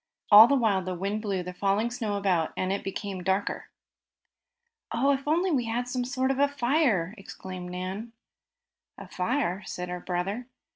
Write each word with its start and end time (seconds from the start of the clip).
All 0.31 0.47
the 0.47 0.55
while 0.55 0.81
the 0.81 0.95
wind 0.95 1.21
blew 1.21 1.43
the 1.43 1.53
falling 1.53 1.91
snow 1.91 2.17
about, 2.17 2.53
and 2.57 2.73
it 2.73 2.83
became 2.83 3.21
darker. 3.21 3.67
"Oh, 4.91 5.11
if 5.13 5.27
we 5.27 5.31
only 5.31 5.65
had 5.65 5.87
some 5.87 6.05
sort 6.05 6.31
of 6.31 6.39
a 6.39 6.47
fire!" 6.47 7.13
exclaimed 7.19 7.69
Nan. 7.69 8.11
"A 8.97 9.07
fire?" 9.07 9.61
said 9.67 9.89
her 9.89 9.99
brother. 9.99 10.47